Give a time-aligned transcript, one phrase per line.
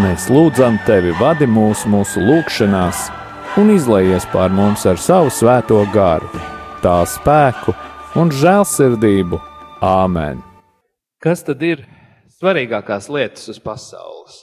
[0.00, 3.10] Mēs lūdzam tevi, vadi mūs mūsu lūgšanās,
[3.60, 6.30] un izlaies pār mums ar savu svēto garu,
[6.80, 7.74] tā spēku
[8.16, 9.36] un žēlsirdību.
[9.84, 10.40] Āmen!
[11.20, 11.84] Kas tad ir
[12.38, 14.40] svarīgākās lietas uz pasaules?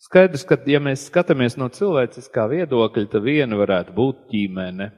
[0.00, 4.88] Skaidrs, ka, ja mēs skatāmies no cilvēciskā viedokļa, tad viena varētu būt ģimene,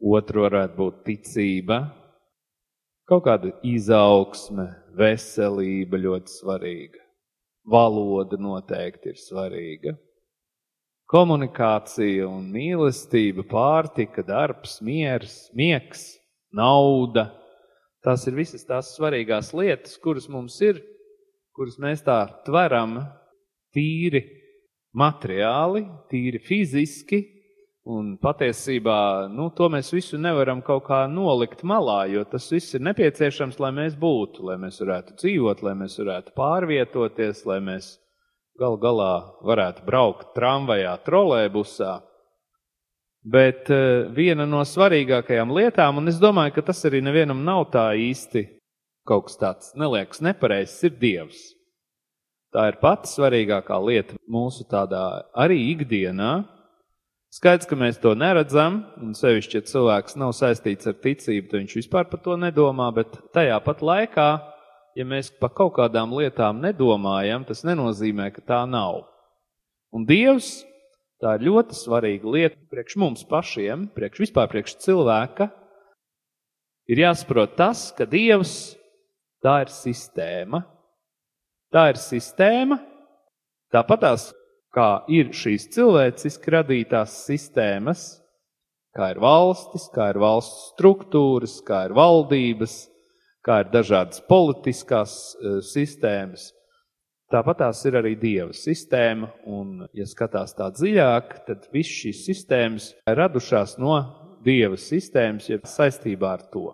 [0.00, 1.82] otra varētu būt ticība,
[3.04, 7.03] kaut kāda izaugsme, veselība ļoti svarīga.
[7.64, 9.94] Valoda noteikti ir svarīga.
[11.08, 16.16] komunikācija un mīlestība, pārtika, darbs, miers, miegs,
[16.50, 17.28] nauda.
[18.02, 20.80] Tās ir visas tās svarīgās lietas, kuras mums ir,
[21.54, 22.98] kuras mēs tā tveram
[23.74, 24.24] tīri
[24.96, 27.20] materiāli, tīri fiziski,
[27.84, 32.84] un patiesībā nu, to mēs visu nevaram kaut kā nolikt malā, jo tas viss ir
[32.86, 37.94] nepieciešams, lai mēs būtu, lai mēs varētu dzīvot, lai mēs varētu pārvietoties, lai mēs
[38.60, 39.12] gal galā
[39.44, 41.98] varētu braukt tramvajā, trolēbusā.
[43.24, 47.86] Bet uh, viena no svarīgākajām lietām, un es domāju, ka tas arī nevienam nav tā
[47.96, 48.44] īsti
[49.08, 51.40] kaut kas tāds neliekas nepareizs, ir Dievs.
[52.54, 56.44] Tā ir pati svarīgākā lieta mūsu tādā arī ikdienā.
[57.34, 61.78] Skaidrs, ka mēs to neredzam, un sevišķi, ja cilvēks nav saistīts ar ticību, tad viņš
[61.80, 64.28] vispār par to nedomā, bet tajā pat laikā,
[64.94, 69.02] ja mēs par kaut kādām lietām nedomājam, tas nenozīmē, ka tā nav.
[69.94, 70.60] Un Dievs
[71.24, 75.46] Tā ir ļoti svarīga lieta priekš mums pašiem, priekš vispār priekš cilvēka.
[76.92, 78.74] Ir jāsaprot tas, ka Dievs
[79.40, 80.60] tā ir sistēma.
[81.72, 82.76] Tā ir sistēma,
[83.72, 84.28] tāpatās
[84.74, 88.04] kā ir šīs cilvēciski radītās sistēmas,
[88.94, 92.76] kā ir valstis, kā ir valsts struktūras, kā ir valdības,
[93.44, 96.50] kā ir dažādas politiskās uh, sistēmas.
[97.32, 102.90] Tāpat tās ir arī dieva sistēma, un, ja skatās tā dziļāk, tad visas šīs sistēmas
[103.08, 103.96] radušās no
[104.44, 106.68] dieva sistēmas, ja saistībā ar to.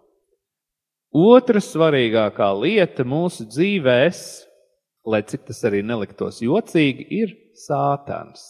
[1.16, 4.20] Otra svarīgākā lieta mūsu dzīvēs,
[5.10, 7.32] lai cik tas arī neliktos jocīgi, ir
[7.66, 8.42] sātans.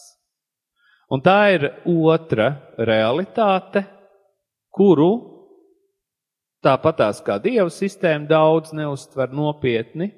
[1.11, 3.83] Un tā ir otra realitāte,
[4.71, 5.11] kuru
[6.63, 10.11] tāpatās kā dieva sistēma daudz neuztver nopietni,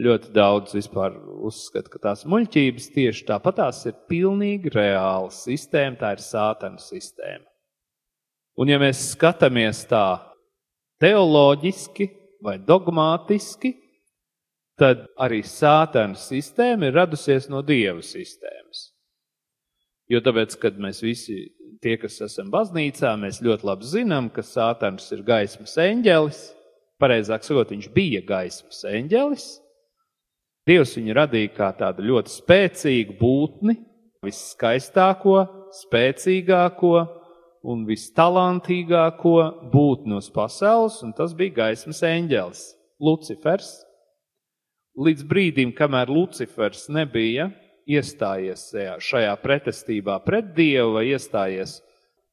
[0.00, 6.14] ļoti daudz vispār uzskata, ka tās muļķības tieši tāpat tās ir pilnīgi reāla sistēma, tā
[6.16, 7.44] ir sātana sistēma.
[8.60, 10.20] Un ja mēs skatāmies tā
[11.00, 12.08] teoloģiski
[12.44, 13.74] vai dogmātiski,
[14.80, 18.88] tad arī sātana sistēma ir radusies no dieva sistēmas.
[20.10, 21.44] Jo tāpēc, kad mēs visi
[21.84, 26.40] tie, kas esam baznīcā, mēs ļoti labi zinām, ka sātans ir gaismas eņģelis,
[27.00, 29.50] pareizāk sakot, viņš bija gaismas eņģelis,
[30.68, 33.74] Dievs viņu radīja kā tādu ļoti spēcīgu būtni,
[34.22, 35.38] viskaistāko,
[35.74, 36.92] spēcīgāko
[37.72, 39.36] un vistalantīgāko
[39.72, 42.60] būtni uz pasaules, un tas bija gaismas eņģelis,
[43.00, 43.72] Lucifers.
[44.98, 47.50] Līdz brīdim, kamēr Lucifers nebija
[47.90, 48.70] iestājies
[49.04, 51.78] šajā pretestībā pret Dievu vai iestājies,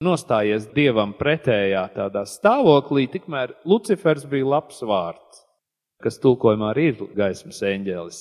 [0.04, 5.48] nostājies Dievam pretējā tādā stāvoklī, tikmēr Lucifers bija labs vārds
[6.04, 8.19] kas tulkojumā arī ir gaismas eņģelis.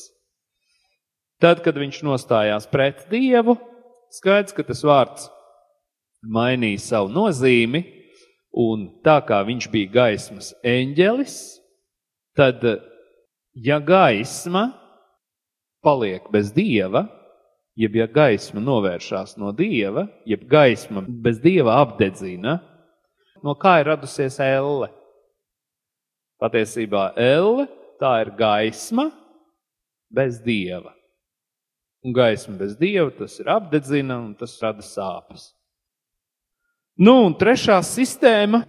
[1.42, 3.58] Tad, kad viņš nostājās pret Dievu,
[4.16, 5.28] skaidrs, ka tas vārds
[6.24, 7.82] mainīja savu nozīmi,
[8.56, 11.36] un tā kā viņš bija gaismas eņģelis,
[12.38, 12.64] tad,
[13.56, 14.68] ja gaisma
[15.84, 17.06] paliek bez Dieva,
[17.76, 22.58] jeb ja gaisma novēršās no Dieva, jeb gaisma bez Dieva apdedzina,
[23.42, 24.90] no kā ir radusies elle?
[26.40, 27.66] Patiesībā elle
[28.00, 29.08] tā ir gaisma
[30.12, 30.92] bez dieva.
[32.04, 35.50] Un gaisma bez dieva tas ir apdedzina un tas rada sāpes.
[36.96, 38.62] Nu, un trešā sistēma,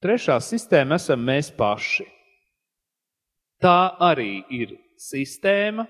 [0.00, 2.06] trešā sistēma esam mēs paši.
[3.62, 5.84] Tā arī ir sistēma.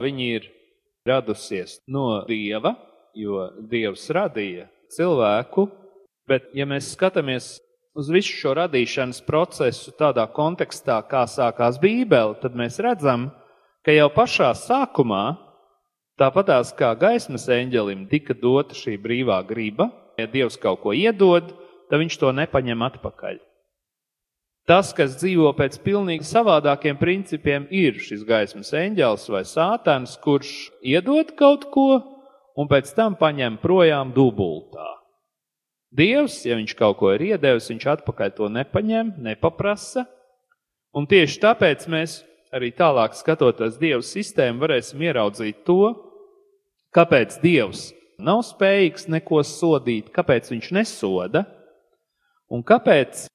[0.00, 0.44] Viņa ir
[1.08, 2.76] radusies no dieva,
[3.18, 5.66] jo dievs radīja cilvēku,
[6.30, 7.56] bet ja mēs skatāmies
[7.98, 13.28] uz visu šo radīšanas procesu tādā kontekstā, kā sākās Bībele, tad mēs redzam,
[13.82, 15.24] ka jau pašā sākumā,
[16.22, 21.50] tāpatās kā gaismas eņģelim tika dota šī brīvā griba, ja Dievs kaut ko iedod,
[21.90, 23.42] tad viņš to nepaņem atpakaļ.
[24.68, 31.32] Tas, kas dzīvo pēc pilnīgi savādākiem principiem, ir šis gaismas eņģēlis vai sātans, kurš iedod
[31.38, 31.88] kaut ko
[32.60, 34.86] un pēc tam paņem projām dubultā.
[35.90, 40.04] Dievs, ja viņš kaut ko ir iedevis, viņš atpakaļ to nepaņem, nepaprasa.
[40.94, 42.20] Un tieši tāpēc mēs
[42.54, 45.94] arī tālāk skatoties Dieva sistēmu, varēsim ieraudzīt to,
[46.94, 47.88] kāpēc Dievs
[48.20, 51.44] nav spējīgs neko sodīt, kāpēc viņš nesoda,
[52.50, 53.26] un kāpēc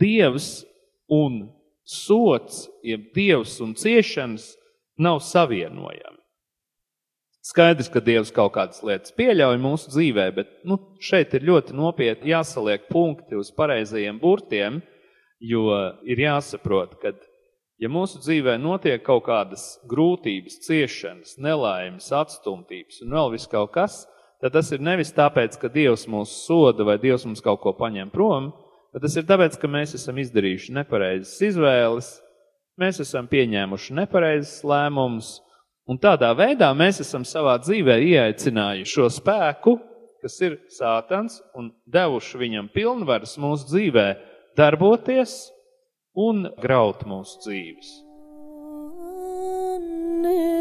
[0.00, 0.64] Dievs
[1.10, 1.42] un
[1.84, 4.52] sots, jeb Dievs un ciešanas
[5.00, 6.18] nav savienojami.
[7.50, 12.34] Skaidrs, ka Dievs kaut kādas lietas pieļauj mūsu dzīvē, bet nu, šeit ir ļoti nopietni
[12.34, 14.82] jāsaliek punkti uz pareizajiem burtiem,
[15.40, 15.72] jo
[16.04, 17.14] ir jāsaprot, ka
[17.80, 24.02] Ja mūsu dzīvē notiek kaut kādas grūtības, ciešanas, nelaimes, atstumtības un vēl viss kaut kas,
[24.42, 28.12] tad tas ir nevis tāpēc, ka Dievs mūs soda vai Dievs mums kaut ko paņem
[28.12, 28.50] prom,
[28.92, 32.10] bet tas ir tāpēc, ka mēs esam izdarījuši nepareizas izvēles,
[32.80, 35.38] mēs esam pieņēmuši nepareizas lēmumus,
[35.90, 39.78] un tādā veidā mēs esam savā dzīvē ieaicinājuši šo spēku,
[40.20, 44.06] kas ir sātans, un devuši viņam pilnvaras mūsu dzīvē
[44.60, 45.40] darboties
[46.18, 47.98] un graut mūsu dzīves.
[50.20, 50.59] From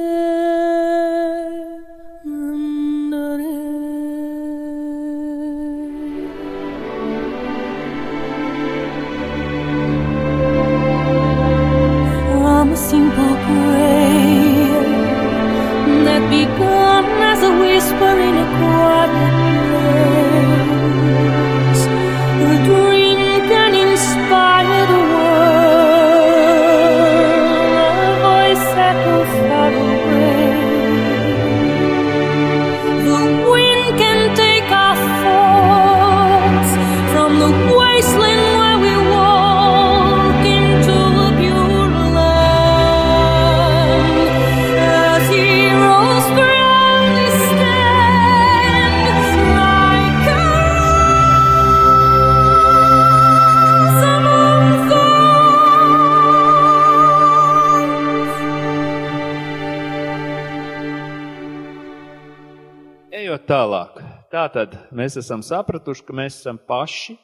[64.99, 67.15] mēs esam sapratuši, ka mēs esam paši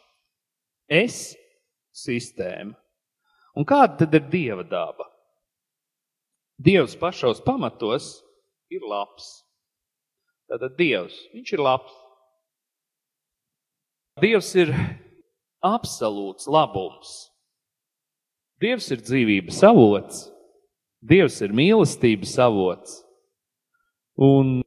[0.92, 1.36] es
[1.96, 2.76] sistēma.
[3.56, 5.08] Un kāda tad ir Dieva daba?
[6.60, 8.18] Dievs pašos pamatos
[8.72, 9.46] ir labs.
[10.52, 11.96] Tātad Dievs, viņš ir labs.
[14.24, 14.72] Dievs ir
[15.66, 17.16] absolūts labums.
[18.62, 20.22] Dievs ir dzīvības avots.
[21.04, 23.02] Dievs ir mīlestības avots.
[24.16, 24.62] Un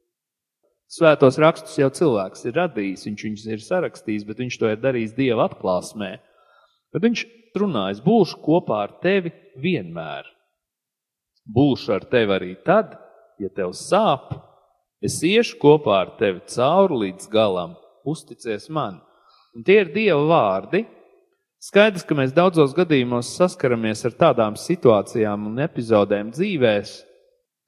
[0.89, 5.17] Svētos rakstus jau cilvēks ir radījis, viņš viņus ir sarakstījis, bet viņš to ir darījis
[5.19, 6.15] Dieva atklāsmē.
[6.95, 7.25] Bet viņš
[7.61, 10.25] runājas, būšu kopā ar tevi vienmēr.
[11.45, 12.95] Būšu ar tevi arī tad,
[13.41, 14.33] ja tev sāp,
[15.05, 17.77] es iešu kopā ar tevi cauri līdz galam,
[18.09, 19.03] uzticies man.
[19.53, 20.87] Un tie ir Dieva vārdi.
[21.59, 26.93] Skaidrs, ka mēs daudzos gadījumos saskaramies ar tādām situācijām un epizodēm dzīvēs,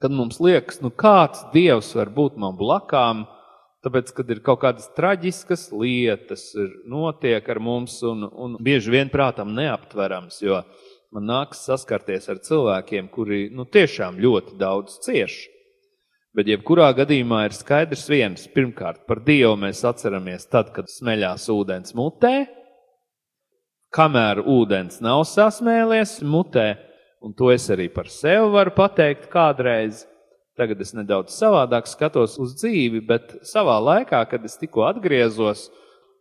[0.01, 3.27] kad mums liekas, nu kāds dievs var būt man blakām,
[3.85, 9.13] tāpēc, kad ir kaut kādas traģiskas lietas, ir notiek ar mums un, un bieži vien
[9.13, 10.61] prātam neaptverams, jo
[11.13, 15.43] man nāks saskarties ar cilvēkiem, kuri, nu, tiešām ļoti daudz cieš.
[16.37, 18.45] Bet jebkurā gadījumā ir skaidrs viens.
[18.55, 22.45] Pirmkārt, par Dievu mēs atceramies tad, kad smeļās ūdens mutē,
[23.91, 26.69] kamēr ūdens nav sasmēlies mutē,
[27.21, 30.07] un to es arī par sevi varu pateikt kādreiz.
[30.59, 35.69] Tagad es nedaudz savādāk skatos uz dzīvi, bet savā laikā, kad es tikko atgriezos,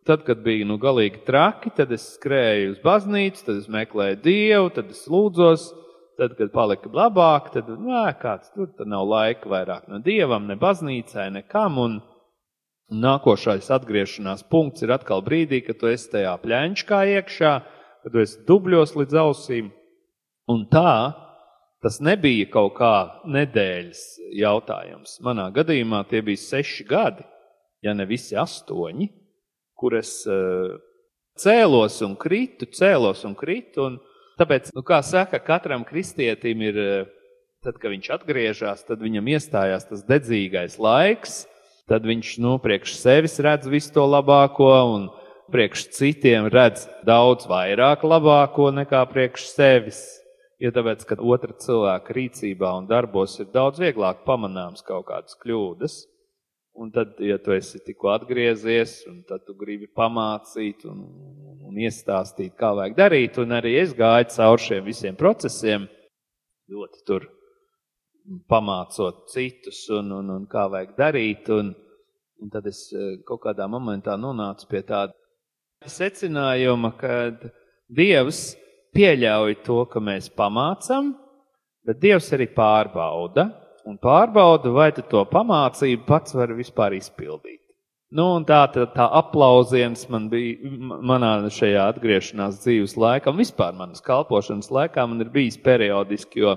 [0.08, 4.70] tad, kad bija nu galīgi traki, tad es skrēju uz baznīcu, tad es meklēju Dievu,
[4.76, 5.66] tad es lūdzos,
[6.20, 10.56] tad, kad palika labāk, tad, nē, kāds tur, tad nav laika vairāk ne Dievam, ne
[10.60, 12.00] baznīcai, nekam, un
[12.90, 17.54] nākošais atgriešanās punkts ir atkal brīdī, kad tu esi tajā pļaņķkā iekšā,
[18.04, 19.70] kad tu esi dubļos līdz ausīm,
[20.50, 21.14] Un tā
[21.84, 22.94] tas nebija kaut kā
[23.30, 24.02] nedēļas
[24.36, 25.20] jautājums.
[25.24, 27.24] Manā gadījumā tie bija seši gadi,
[27.86, 29.08] ja ne visi astoņi,
[29.80, 30.76] kur es uh,
[31.40, 33.86] cēlos un kritu, cēlos un kritu.
[33.88, 34.00] Un
[34.40, 36.82] tāpēc, nu, kā saka, katram kristietim ir,
[37.64, 41.44] tad, kad viņš atgriežas, tad viņam iestājās tas dedzīgais laiks,
[41.90, 45.10] tad viņš nu, priekš sevis redz visu to labāko un
[45.50, 50.02] priekš citiem redz daudz vairāk labāko nekā priekš sevis.
[50.60, 56.02] Jo tāpēc, ka otra cilvēka rīcībā un darbos ir daudz vieglāk pamanāms kaut kādas kļūdas.
[56.80, 61.02] Un tad, ja tu esi tikko atgriezies, un tad tu gribi pamācīt un,
[61.68, 65.88] un iestāstīt, kā vajag darīt, un arī es gāju cauri šiem visiem procesiem,
[66.72, 67.28] ļoti tur
[68.52, 71.74] pamācot citus un, un, un kā vajag darīt, un,
[72.40, 75.16] un tad es eh, kaut kādā momentā nonācu pie tāda
[75.88, 77.14] secinājuma, ka
[77.90, 78.54] Dievs
[78.96, 81.14] pieļauj to, ka mēs pamācam,
[81.88, 83.50] bet Dievs arī pārbauda.
[83.90, 87.62] Un pārbauda, vai tu to pamācību pats vari vispār izpildīt.
[88.10, 90.70] Nu, un tā, tā, tā aplausiens man bija
[91.06, 96.56] manā šajā atgriešanās dzīves laikā, un vispār manas kalpošanas laikā man ir bijis periodiski, jo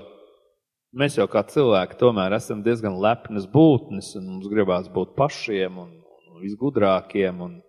[0.97, 5.91] mēs jau kā cilvēki tomēr esam diezgan lepnas būtnes, un mums gribās būt pašiem un,
[6.31, 7.45] un visgudrākiem.
[7.45, 7.59] Un,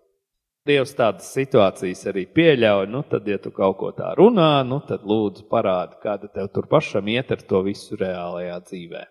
[0.64, 5.02] Dievs tādas situācijas arī pieļauj, nu tad, ja tu kaut ko tā runā, nu tad
[5.04, 9.02] lūdzu parādi, kāda tev tur pašam iet ar to visu reālajā dzīvē.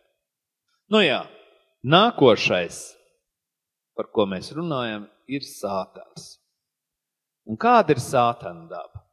[0.90, 1.20] Nu jā,
[1.86, 2.80] nākošais,
[3.94, 6.40] par ko mēs runājam, ir sātans.
[7.46, 9.06] Un kāda ir sātana daba?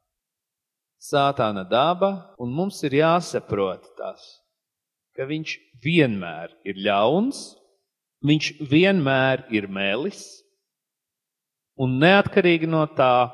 [0.96, 4.24] Sātana daba, un mums ir jāsaprot tas,
[5.12, 7.50] ka viņš vienmēr ir ļauns,
[8.24, 10.39] viņš vienmēr ir melis,
[11.80, 13.30] Un neatkarīgi no tā,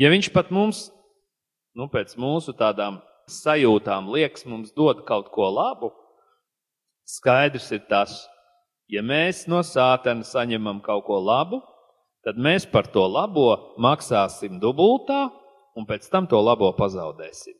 [0.00, 0.88] ja viņš pat mums,
[1.78, 2.98] nu, pēc mūsu tādām
[3.30, 5.92] sajūtām liekas, mums dod kaut ko labu,
[7.06, 8.24] skaidrs ir tas,
[8.90, 11.60] ja mēs no sātena saņemam kaut ko labu,
[12.26, 15.28] tad mēs par to labo maksāsim dubultā
[15.78, 17.54] un pēc tam to labo pazaudēsim.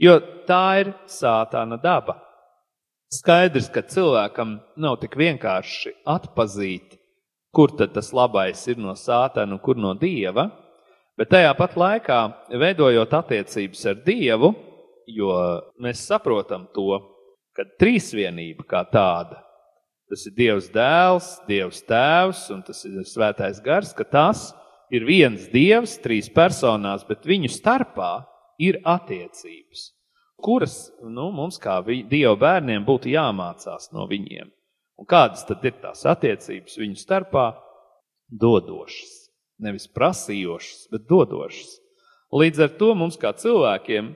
[0.00, 0.16] Jo
[0.48, 2.16] tā ir sātāna daba.
[3.10, 6.99] Skaidrs, ka cilvēkam nav tik vienkārši atpazīt
[7.54, 10.48] kur tad tas labais ir no sātana un kur no dieva,
[11.18, 12.20] bet tajā pat laikā,
[12.60, 14.52] veidojot attiecības ar dievu,
[15.10, 15.34] jo
[15.82, 17.00] mēs saprotam to,
[17.56, 19.40] ka trīsvienība kā tāda,
[20.10, 24.50] tas ir Dievs dēls, Dievs tēvs un tas ir svētais gars, ka tas
[24.90, 28.12] ir viens Dievs trīs personās, bet viņu starpā
[28.62, 29.90] ir attiecības,
[30.42, 34.50] kuras nu, mums kā Dieva bērniem būtu jāmācās no viņiem.
[35.00, 37.54] Un kādas tad ir tās attiecības viņu starpā?
[38.28, 39.16] Dodošas.
[39.60, 41.78] Nevis prasījošas, bet dodošas.
[42.36, 44.12] Līdz ar to mums kā cilvēkiem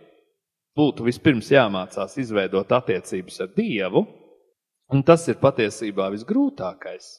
[0.79, 4.05] būtu vispirms jāmācās izveidot attiecības ar Dievu,
[4.93, 7.19] un tas ir patiesībā visgrūtākais.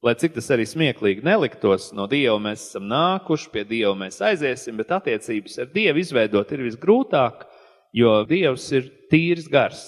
[0.00, 4.78] Lai cik tas arī smieklīgi neliktos, no Dieva mēs esam nākuši, pie Dieva mēs aiziesim,
[4.80, 7.44] bet attiecības ar Dievu izveidot ir visgrūtāk,
[7.96, 9.84] jo Dievs ir tīrs gars.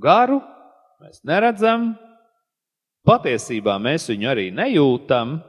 [0.00, 0.40] Garu
[1.02, 1.92] mēs neredzam,
[3.06, 5.40] patiesībā mēs viņu arī nejūtam,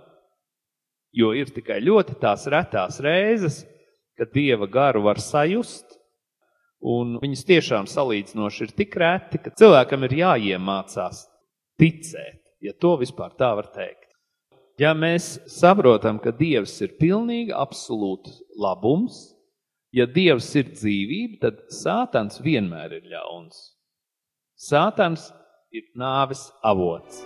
[1.14, 3.62] jo ir tikai ļoti tās retās reizes,
[4.18, 6.00] kad dieva garu var sajust,
[6.84, 11.26] un viņas tiešām salīdzinoši ir tik reti, ka cilvēkam ir jāiemācās
[11.80, 14.10] ticēt, ja to vispār tā var teikt.
[14.82, 19.20] Ja mēs saprotam, ka Dievs ir pilnīgi absolūts labums,
[19.94, 23.60] ja Dievs ir dzīvība, tad Sātans vienmēr ir ļauns.
[24.58, 25.28] Sātans
[25.74, 27.24] ir nāves avots.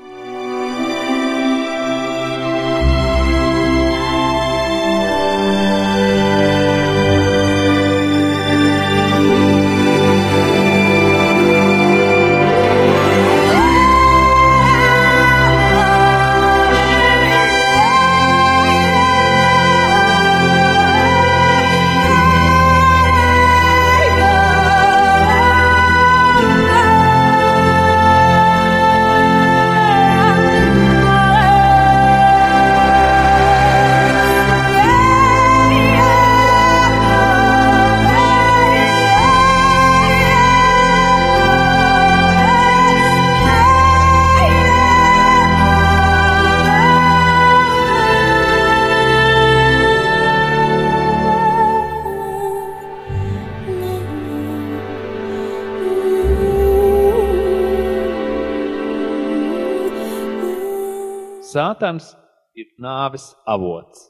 [61.78, 62.16] Sātans
[62.58, 64.08] ir nāves avots.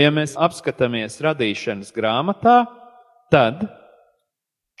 [0.00, 2.62] Ja mēs apskatāmies radīšanas grāmatā,
[3.28, 3.66] tad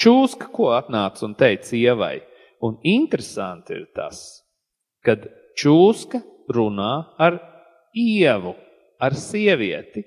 [0.00, 2.22] čūska ko atnāca un teica ievai.
[2.64, 4.22] Un interesanti ir tas,
[5.04, 5.28] kad
[5.60, 7.36] čūska runā ar
[7.92, 8.54] ievu,
[8.96, 10.06] ar sievieti.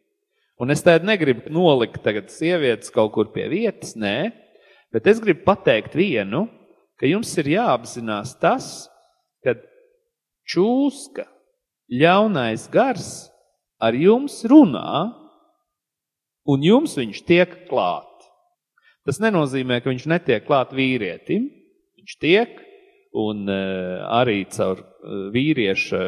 [0.57, 4.31] Un es tādu negribu nolikt tagad sievietes kaut kur pie vietas, nē,
[4.89, 6.47] bet es gribu pateikt vienu,
[6.97, 8.87] ka jums ir jāapzinās tas,
[9.45, 9.53] ka
[10.49, 11.29] čūska
[11.91, 13.09] ļaunais gars
[13.79, 15.13] ar jums runā,
[16.47, 18.07] un jums viņš tiek klāt.
[19.07, 21.47] Tas nenozīmē, ka viņš netiek klāt vīrietim.
[21.99, 22.57] Viņš tiek,
[23.17, 26.01] un uh, arī caur uh, vīrieša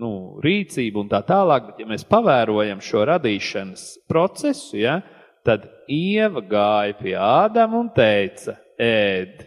[0.00, 0.12] nu,
[0.44, 5.00] rīcību un tā tālāk, bet ja mēs pavērojam šo radīšanas procesu, ja,
[5.44, 9.42] tad Ieva gāja pie Ādama un teica, ēd.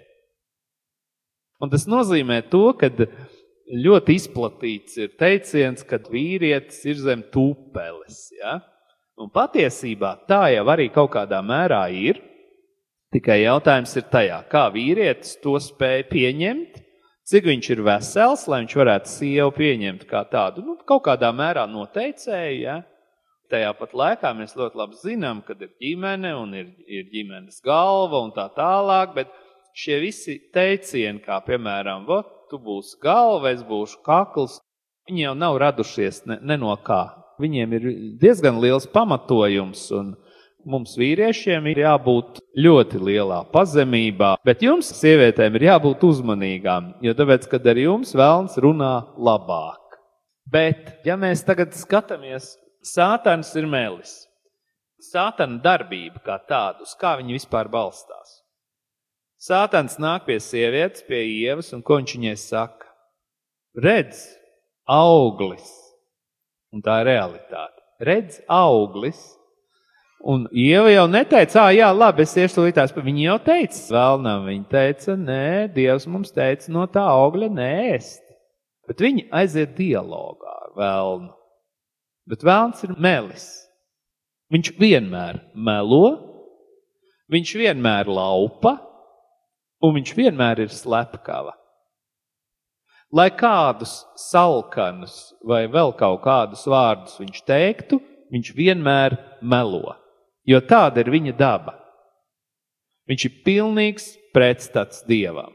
[1.64, 2.92] Un tas nozīmē to, ka
[3.68, 8.28] ļoti izplatīts ir teiciens, ka vīrietis ir zem tupeles.
[8.38, 8.60] Ja?
[9.20, 12.22] Un patiesībā tā jau arī kaut kādā mērā ir.
[13.14, 16.82] Tikai jautājums ir tajā, kā vīrietis to spēja pieņemt,
[17.28, 21.64] cik viņš ir vesels, lai viņš varētu sievu pieņemt kā tādu, nu, kaut kādā mērā
[21.72, 22.60] noteicēju.
[22.66, 22.82] Ja?
[23.48, 28.26] Tajā pat laikā mēs ļoti labi zinām, kad ir ģimene un ir, ir ģimenes galva
[28.28, 29.32] un tā tālāk, bet
[29.78, 34.60] šie visi teicieni, kā piemēram, vot, tu būsi galva, es būšu kakls.
[35.08, 37.04] Viņi jau nav radušies ne, ne no kā.
[37.42, 37.84] viņiem ir
[38.22, 40.16] diezgan liels pamatojums, un
[40.68, 47.48] mums vīriešiem ir jābūt ļoti lielā pazemībā, bet jums, sievietēm, ir jābūt uzmanīgām, jo tāpēc,
[47.52, 50.00] kad ar jums vēlns runā labāk.
[50.48, 54.24] Bet, ja mēs tagad skatāmies, sātans ir mēlis.
[55.12, 58.37] Sātana darbība kā tāda, uz kā viņa vispār balstās.
[59.38, 62.88] Sātans nāk pie sievietes, pie ievas, un ko viņš viņai saka?
[63.78, 64.24] Redz,
[64.90, 65.68] auglis.
[66.74, 67.84] Un tā ir realitāte.
[68.02, 69.20] Redz, auglis.
[70.26, 72.96] Un Ieva jau neteica, ah, jā, labi, es iešu tūlītās.
[72.96, 75.46] Viņa jau teica, vēlnām, viņa teica, nē,
[75.76, 78.24] Dievs mums teica no tā augļa nēst.
[78.90, 81.30] Bet viņi aiziet dialogā ar vēlnu.
[82.28, 83.46] Bet vēlns ir melis.
[84.50, 86.06] Viņš vienmēr melo,
[87.30, 88.78] viņš vienmēr laupa,
[89.84, 91.54] un viņš vienmēr ir slepkava.
[93.14, 98.02] Lai kādus salkanus vai vēl kaut kādus vārdus viņš teiktu,
[98.34, 99.96] viņš vienmēr melo
[100.48, 101.76] jo tāda ir viņa daba.
[103.08, 105.52] Viņš ir pilnīgs pretstats dievam.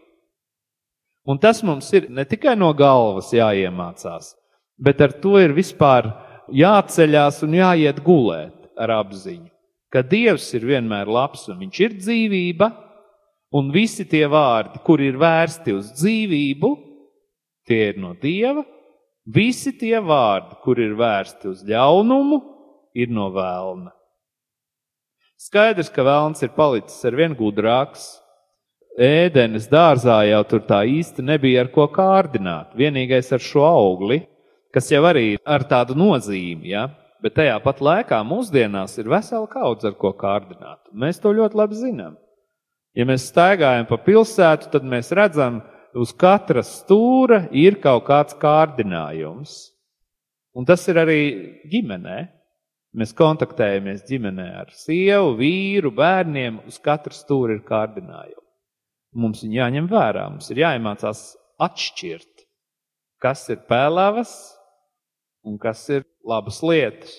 [1.29, 4.33] Un tas mums ir ne tikai no galvas jāiemācās,
[4.77, 6.11] bet ar to ir vispār
[6.53, 9.47] jāceļās un jāiet gulēt ar apziņu,
[9.93, 12.71] ka Dievs ir vienmēr labs un viņš ir dzīvība,
[13.53, 16.71] un visi tie vārdi, kur ir vērsti uz dzīvību,
[17.69, 18.65] tie ir no Dieva,
[19.25, 22.41] visi tie vārdi, kur ir vērsti uz ļaunumu,
[22.95, 23.93] ir no vēlna.
[25.43, 28.05] Skaidrs, ka vēlns ir palicis ar vien gudrāks.
[28.93, 32.77] Ēdenes dārzā jau tur tā īsti nebija ar ko kārdināt.
[32.79, 34.21] Vienīgais ar šo augli,
[34.75, 36.91] kas jau arī ir ar tādu nozīmi, ja?
[37.23, 40.81] bet tajā pat laikā mūsdienās ir vesela kaudze ar ko kārdināt.
[40.93, 42.17] Mēs to ļoti labi zinām.
[42.93, 45.63] Ja mēs staigājam pa pilsētu, tad mēs redzam,
[45.97, 49.73] uz katra stūra ir kaut kāds kārdinājums.
[50.53, 51.21] Un tas ir arī
[51.73, 52.21] ģimenē.
[52.93, 58.43] Mēs kontaktējamies ģimenē ar sievu, vīru, bērniem, uz katru stūri ir kārdinājumi.
[59.17, 61.23] Mums viņi jāņem vērā, mums ir jāiemācās
[61.65, 62.45] atšķirt,
[63.25, 64.35] kas ir pēlēvas
[65.49, 67.17] un kas ir labas lietas.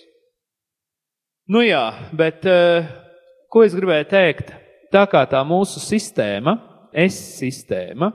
[1.50, 2.86] Nu jā, bet eh,
[3.50, 4.54] ko es gribēju teikt?
[4.94, 6.54] Tā kā tā mūsu sistēma,
[6.94, 8.12] es sistēma,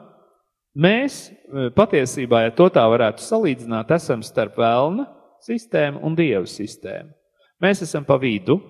[0.78, 5.08] mēs eh, patiesībā, ja to tā varētu salīdzināt, esam starp vēlna
[5.42, 7.10] sistēmu un dievu sistēmu.
[7.58, 8.60] Mēs esam pa vidu.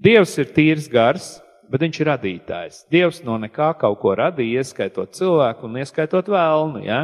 [0.00, 1.26] Dievs ir tīrs gars,
[1.68, 2.80] bet viņš ir radītājs.
[2.88, 6.80] Dievs no nekā kaut ko radīja, ieskaitot cilvēku un ieskaitot vēlnu.
[6.86, 7.02] Ja?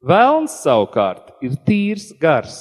[0.00, 2.56] Vēlns savukārt ir tīrs gars,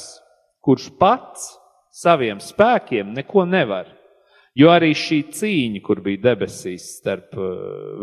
[0.60, 1.54] kurš pats
[1.96, 3.88] saviem spēkiem neko nevar.
[4.58, 7.52] Jo arī šī cīņa, kur bija debesīs starp uh,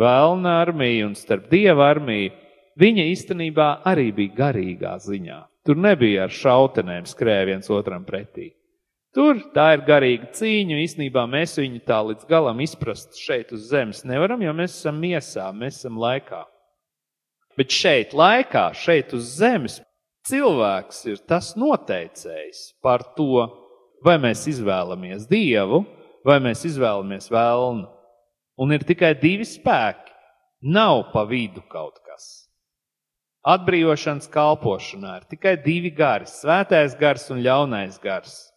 [0.00, 2.32] vēlna armiju un starp dieva armiju,
[2.80, 5.42] viņa īstenībā arī bija garīgā ziņā.
[5.68, 8.54] Tur nebija ar šautenēm skrējiens otram pretī.
[9.12, 10.78] Tur tā ir garīga cīņa.
[10.84, 15.50] Īsnībā mēs viņu tā līdz galam izprast šeit uz zemes nevaram, jo mēs esam miesā,
[15.52, 16.46] mēs esam laikā.
[17.58, 19.80] Bet šeit, laikā, šeit uz zemes,
[20.28, 23.48] cilvēks ir tas noteicējs par to,
[24.04, 25.82] vai mēs izvēlamies dievu,
[26.26, 27.87] vai mēs izvēlamies vēlnu.
[28.59, 30.14] Un ir tikai divi spēki.
[30.62, 32.48] Nav pa vidu kaut kas.
[33.46, 38.52] Atbrīvošanas kalpošanā ir tikai divi gari- svētais gars un ļaunais gars.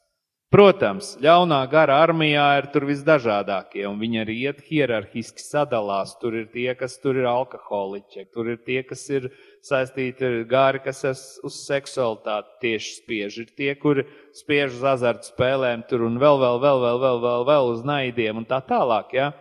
[0.51, 6.17] Protams, ļaunā gara armijā ir tur visdažādākie, un viņi arī iet hierarhiski sadalās.
[6.19, 9.29] Tur ir tie, kas tur ir alkoholiķi, tur ir tie, kas ir
[9.65, 11.03] saistīti ar gāri, kas
[11.45, 13.37] uz seksualitāti tieši spiež.
[13.43, 14.05] Ir tie, kuri
[14.37, 18.41] spiež uz azartu spēlēm, tur un vēl, vēl, vēl, vēl, vēl, vēl, vēl uz naidiem
[18.41, 19.13] un tā tālāk.
[19.17, 19.31] Ja?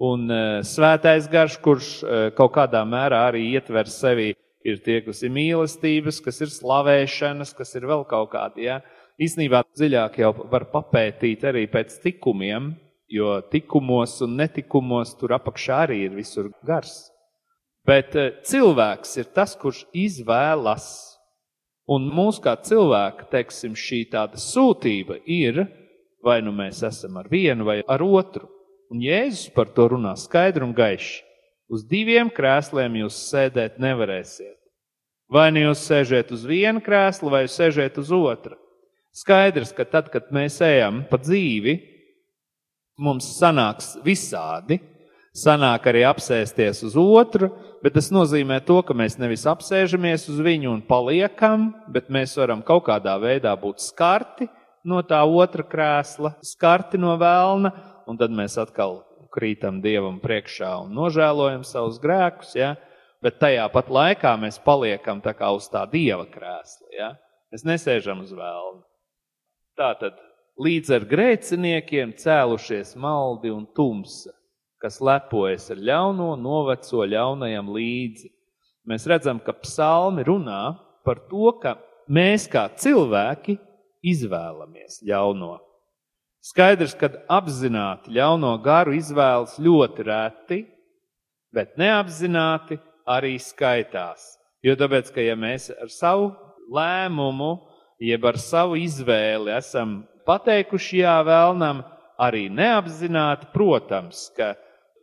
[0.00, 4.32] Un uh, svētais garš, kurš uh, kaut kādā mērā arī ietver sevi,
[4.64, 8.68] ir tie, kas ir mīlestības, kas ir slavēšanas, kas ir vēl kaut kādi.
[8.68, 8.80] Ja?
[9.20, 12.72] Īsnībā dziļāk jau var papētīt arī pēc tikumiem,
[13.10, 17.10] jo tikumos un netikumos tur apakšā arī ir visur gars.
[17.88, 20.88] Bet eh, cilvēks ir tas, kurš izvēlas.
[21.90, 25.64] Un mūsu kā cilvēka, teiksim, šī tāda sūtība ir,
[26.22, 28.46] vai nu mēs esam ar vienu vai ar otru.
[28.90, 31.22] Un Jēzus par to runā skaidri un gaiši.
[31.70, 34.56] Uz diviem krēsliem jūs sēdēt nevarēsiet.
[35.30, 38.56] Vai nu jūs sēžat uz vienu krēslu, vai sēžat uz otru.
[39.14, 41.76] Skaidrs, ka tad, kad mēs ejam pa dzīvi,
[42.98, 44.80] mums sanāks visādi.
[45.30, 47.52] Sanāk arī apsēsties uz otru,
[47.84, 52.64] bet tas nozīmē to, ka mēs nevis apsēžamies uz viņu un paliekam, bet mēs varam
[52.66, 54.48] kaut kādā veidā būt skarti
[54.84, 57.72] no tā otra krēsla, skarti no vēlna,
[58.08, 59.02] un tad mēs atkal
[59.34, 62.74] krītam Dievam priekšā un nožēlojam savus grēkus, ja?
[63.22, 66.88] bet tajā pat laikā mēs paliekam tā kā uz tā Dieva krēsla.
[66.96, 67.10] Ja?
[67.52, 68.82] Mēs nesēžam uz vēlna.
[69.78, 70.18] Tātad
[70.60, 74.32] līdz ar grēciniekiem cēlušies maldi un tumsa,
[74.80, 78.30] kas lepojas ar ļauno, noveco ļaunajam līdzi.
[78.88, 80.62] Mēs redzam, ka psalmi runā
[81.04, 81.76] par to, ka
[82.08, 83.58] mēs kā cilvēki
[84.00, 85.58] izvēlamies ļauno.
[86.40, 90.60] Skaidrs, ka apzināti ļauno garu izvēlas ļoti reti,
[91.52, 94.38] bet neapzināti arī skaitās.
[94.64, 96.30] Jo tāpēc, ka ja mēs ar savu
[96.72, 97.58] lēmumu,
[98.00, 101.82] jeb ar savu izvēli esam pateikuši jā vēlnam,
[102.20, 104.54] arī neapzināti, protams, ka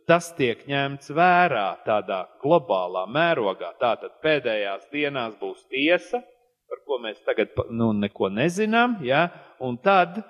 [0.08, 3.74] tas tiek ņemts vērā tādā globālā mērogā.
[3.80, 6.22] Tātad pēdējās dienās būs tiesa,
[6.68, 9.28] par ko mēs tagad nu, neko nezinām, ja?
[9.60, 10.22] un tad,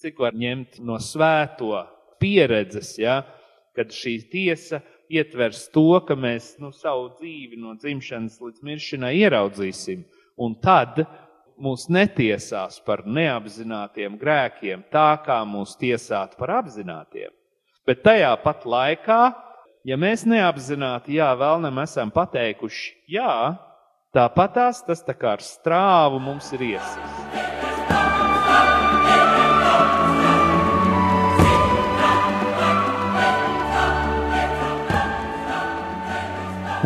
[0.00, 1.76] cik var ņemt no svēto
[2.22, 3.22] pieredzes, ja?
[3.76, 4.82] kad šī tiesa
[5.12, 10.04] ietvers to, ka mēs nu, savu dzīvi no dzimšanas līdz miršanai ieraudzīsim,
[10.40, 11.04] un tad
[11.62, 17.32] mūs netiesās par neapzinātiem grēkiem, tā kā mūs tiesātu par apzinātiem.
[17.82, 19.22] Bet tajā pat laikā,
[19.82, 23.58] ja mēs neapzināti, jā, vēlnam esam pateikuši, jā,
[24.14, 27.16] tāpatās tas tā kā ar strāvu mums ir iesis.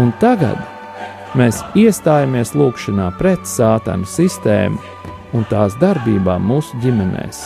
[0.01, 0.57] Un tagad
[1.37, 4.81] mēs iestājamies lūgšanā pret sātanu sistēmu
[5.37, 7.43] un tās darbībām mūsu ģimenēs,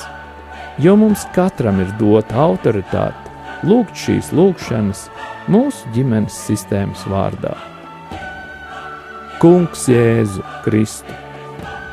[0.87, 3.20] jo mums katram ir dota autoritāte
[3.67, 5.07] lūgt šīs lūgšanas
[5.51, 7.55] mūsu ģimenes sistēmas vārdā.
[9.41, 11.15] Kungs Jēzu Kristu,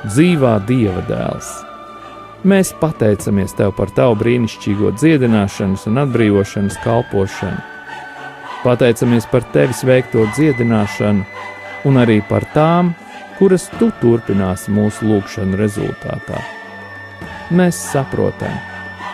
[0.07, 1.49] dzīvā Dieva dēls,
[2.47, 7.63] mēs pateicamies Tev par Tavu brīnišķīgo dziedināšanas un atbrīvošanas kalpošanu.
[8.63, 11.23] Pateicamies par Tevis veikto dziedināšanu
[11.87, 12.91] un arī par tām,
[13.39, 16.41] kuras Tu turpināsi mūsu lūgšanu rezultātā.
[17.55, 18.51] Mēs saprotam,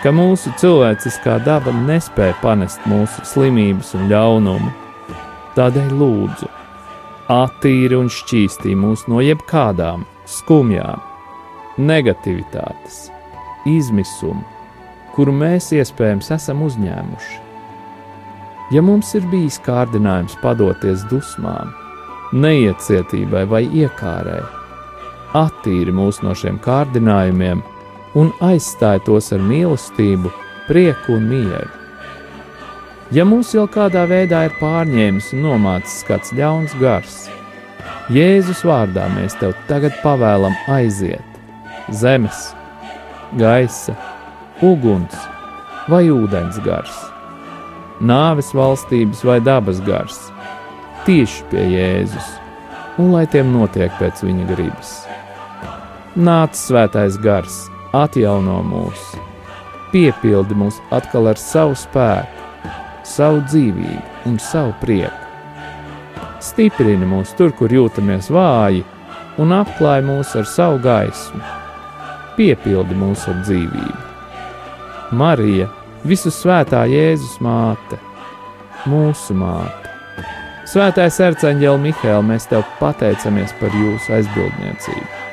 [0.04, 4.72] ka mūsu cilvēciskā daba nespēja panest mūsu slimības un ļaunumu.
[5.56, 6.48] Tādēļ lūdzu,
[7.32, 11.00] attīri un šķīstī mūs no jebkādām skumjām,
[11.80, 13.06] negativitātes,
[13.64, 14.44] izmisuma,
[15.16, 17.40] kuru mēs iespējams esam uzņēmuši.
[18.76, 21.72] Ja mums ir bijis kārdinājums padoties dusmām,
[22.36, 24.42] neiecietībai vai iekārai,
[25.32, 27.64] attīri mūs no šiem kārdinājumiem
[28.18, 30.32] un aizstāj tos ar mīlestību,
[30.68, 31.70] prieku un mieru.
[33.14, 37.24] Ja mūs jau kādā veidā ir pārņēmis un nomācis kāds ļauns gars,
[38.12, 41.34] Jēzus vārdā mēs tev tagad pavēlam aiziet
[41.92, 42.50] zemes,
[43.40, 43.94] gaisa,
[44.64, 45.16] uguns
[45.88, 46.94] vai ūdens gars,
[48.00, 50.20] nāves valstības vai dabas gars,
[51.08, 52.32] tieši pie Jēzus,
[53.00, 54.96] un lai tiem notiek pēc viņa gribas.
[56.14, 57.73] Nāc svētais gars!
[57.94, 59.02] Atjauno mūs,
[59.92, 62.48] piepildi mūs atkal ar savu spēku,
[63.06, 65.20] savu dzīvību un savu prieku.
[66.44, 68.82] Stiprini mūs tur, kur jūtamies vāji,
[69.40, 71.40] un apklāj mūs ar savu gaismu,
[72.36, 74.02] piepildi mūs ar dzīvību.
[75.14, 75.70] Marija,
[76.04, 78.00] visu svētā Jēzus māte,
[78.90, 79.92] mūsu māte.
[80.68, 85.23] Svētais arcāņģēl Mihēl, mēs tev pateicamies par jūsu aizbildniecību.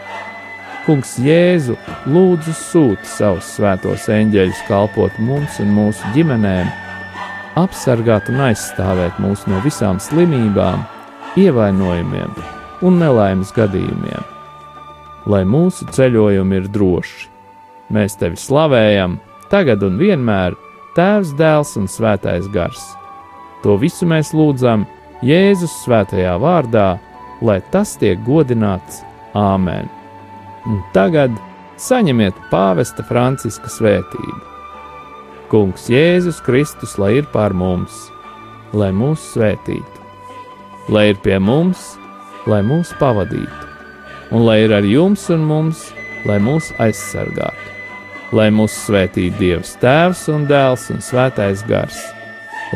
[0.85, 1.75] Kungs Jēzu
[2.09, 6.71] lūdzu sūti savus svētos eņģeļus kalpot mums un mūsu ģimenēm,
[7.61, 10.81] apsargāt un aizstāvēt mūs no visām slimībām,
[11.37, 12.33] ievainojumiem
[12.81, 14.25] un nelaimes gadījumiem.
[15.29, 17.29] Lai mūsu ceļojumi ir droši,
[17.93, 19.19] mēs tevi slavējam,
[19.53, 20.57] tagad un vienmēr,
[20.97, 22.81] Tēvs, Dēls un Svētais Gars.
[23.63, 24.83] To visu mēs lūdzam
[25.23, 26.89] Jēzus svētajā vārdā,
[27.45, 29.05] lai tas tiek godināts
[29.37, 30.00] Āmen!
[30.67, 31.33] Un tagad
[31.81, 34.39] saņemiet pāvesta Franciska svētību.
[35.51, 38.05] Kungs Jēzus Kristus, lai ir pār mums,
[38.73, 40.05] lai mūs svētītu,
[40.93, 41.95] lai ir pie mums,
[42.47, 43.67] lai mūs pavadītu,
[44.31, 45.89] un lai ir ar jums un mums,
[46.29, 47.67] lai mūs aizsargātu,
[48.37, 51.99] lai mūs svētītu Dievs Tēvs un Dēls un Svētais Gars,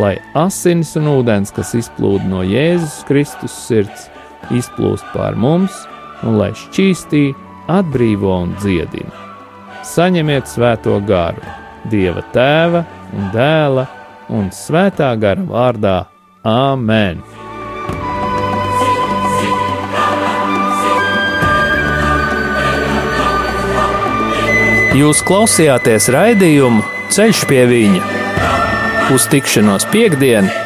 [0.01, 4.09] lai asinis un ūdens, kas izplūda no Jēzus Kristus sirds,
[4.51, 5.85] izplūst pār mums,
[6.27, 9.11] un lai šķīstītu atbrīvo un dziedina.
[9.85, 11.43] Saņemiet svēto garu,
[11.85, 12.81] Dieva tēva
[13.13, 13.85] un dēla
[14.33, 15.97] un svētā gara vārdā
[16.45, 17.21] Āmen!
[24.95, 28.13] Jūs klausījāties raidījumu Ceļš pie viņa
[29.13, 30.64] uz tikšanos piekdienu!